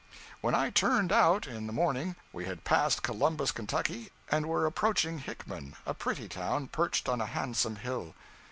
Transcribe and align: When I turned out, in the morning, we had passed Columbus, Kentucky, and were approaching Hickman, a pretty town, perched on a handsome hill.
When 0.41 0.55
I 0.55 0.71
turned 0.71 1.11
out, 1.11 1.45
in 1.45 1.67
the 1.67 1.71
morning, 1.71 2.15
we 2.33 2.45
had 2.45 2.63
passed 2.63 3.03
Columbus, 3.03 3.51
Kentucky, 3.51 4.09
and 4.31 4.47
were 4.47 4.65
approaching 4.65 5.19
Hickman, 5.19 5.75
a 5.85 5.93
pretty 5.93 6.27
town, 6.27 6.69
perched 6.69 7.07
on 7.07 7.21
a 7.21 7.27
handsome 7.27 7.75
hill. 7.75 8.15